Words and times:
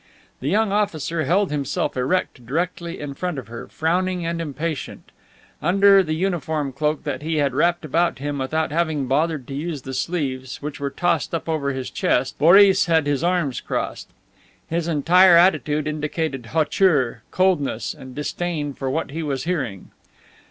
The 0.39 0.49
young 0.49 0.71
officer 0.71 1.25
held 1.25 1.51
himself 1.51 1.95
erect 1.95 2.43
directly 2.43 2.99
in 2.99 3.13
front 3.13 3.37
of 3.37 3.49
her, 3.49 3.67
frowning 3.67 4.25
and 4.25 4.41
impatient. 4.41 5.11
Under 5.61 6.01
the 6.01 6.15
uniform 6.15 6.71
cloak 6.73 7.03
that 7.03 7.21
he 7.21 7.35
had 7.35 7.53
wrapped 7.53 7.85
about 7.85 8.17
him 8.17 8.39
without 8.39 8.71
having 8.71 9.05
bothered 9.05 9.45
to 9.49 9.53
use 9.53 9.83
the 9.83 9.93
sleeves, 9.93 10.59
which 10.59 10.79
were 10.79 10.89
tossed 10.89 11.35
up 11.35 11.47
over 11.47 11.71
his 11.71 11.91
chest, 11.91 12.39
Boris 12.39 12.87
had 12.87 13.05
his 13.05 13.23
arms 13.23 13.61
crossed. 13.61 14.07
His 14.67 14.87
entire 14.87 15.37
attitude 15.37 15.85
indicated 15.85 16.47
hauteur, 16.47 17.21
coldness 17.29 17.93
and 17.93 18.15
disdain 18.15 18.73
for 18.73 18.89
what 18.89 19.11
he 19.11 19.21
was 19.21 19.43
hearing. 19.43 19.91